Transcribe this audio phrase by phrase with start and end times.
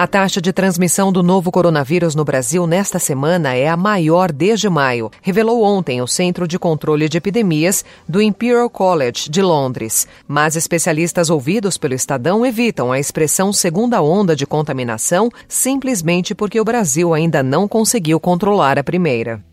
[0.00, 4.66] A taxa de transmissão do novo coronavírus no Brasil nesta semana é a maior desde
[4.66, 10.08] maio, revelou ontem o Centro de Controle de Epidemias do Imperial College de Londres.
[10.26, 16.64] Mas especialistas ouvidos pelo Estadão evitam a expressão segunda onda de contaminação simplesmente porque o
[16.64, 19.44] Brasil ainda não conseguiu controlar a primeira.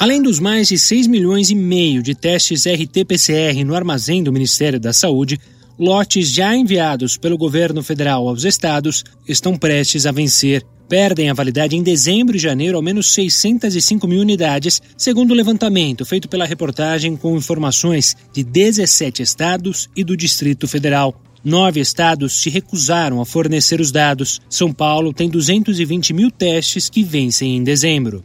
[0.00, 4.80] Além dos mais de 6 milhões e meio de testes RT-PCR no armazém do Ministério
[4.80, 5.38] da Saúde,
[5.78, 10.64] lotes já enviados pelo governo federal aos estados estão prestes a vencer.
[10.88, 16.04] Perdem a validade em dezembro e janeiro ao menos 605 mil unidades, segundo o levantamento
[16.04, 21.20] feito pela reportagem com informações de 17 estados e do Distrito Federal.
[21.44, 24.40] Nove estados se recusaram a fornecer os dados.
[24.48, 28.24] São Paulo tem 220 mil testes que vencem em dezembro.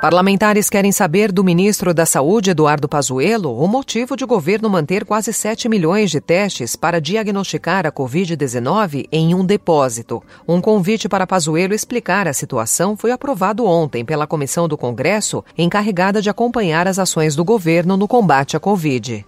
[0.00, 5.04] Parlamentares querem saber do ministro da Saúde, Eduardo Pazuello, o motivo de o governo manter
[5.04, 10.22] quase 7 milhões de testes para diagnosticar a Covid-19 em um depósito.
[10.48, 16.22] Um convite para Pazuello explicar a situação foi aprovado ontem pela comissão do Congresso encarregada
[16.22, 19.26] de acompanhar as ações do governo no combate à Covid.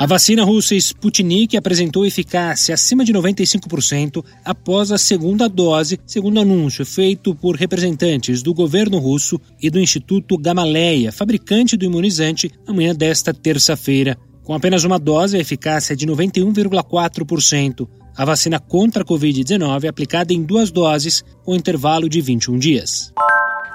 [0.00, 6.86] A vacina russa Sputnik apresentou eficácia acima de 95% após a segunda dose, segundo anúncio
[6.86, 13.34] feito por representantes do governo russo e do Instituto Gamaleya, fabricante do imunizante, amanhã desta
[13.34, 14.16] terça-feira.
[14.42, 17.86] Com apenas uma dose, a eficácia é de 91,4%.
[18.16, 23.12] A vacina contra a Covid-19 é aplicada em duas doses, com intervalo de 21 dias.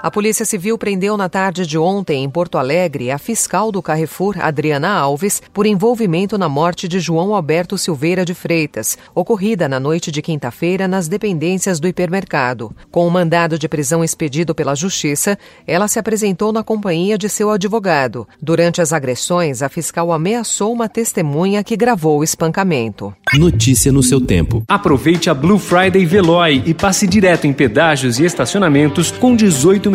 [0.06, 4.36] A Polícia Civil prendeu na tarde de ontem, em Porto Alegre, a fiscal do Carrefour,
[4.40, 10.12] Adriana Alves, por envolvimento na morte de João Alberto Silveira de Freitas, ocorrida na noite
[10.12, 12.72] de quinta-feira nas dependências do hipermercado.
[12.92, 17.28] Com o um mandado de prisão expedido pela Justiça, ela se apresentou na companhia de
[17.28, 18.28] seu advogado.
[18.40, 23.12] Durante as agressões, a fiscal ameaçou uma testemunha que gravou o espancamento.
[23.34, 24.64] Notícia no seu tempo.
[24.68, 29.95] Aproveite a Blue Friday Veloy e passe direto em pedágios e estacionamentos com 18